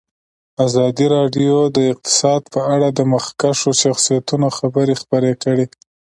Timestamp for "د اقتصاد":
1.75-2.41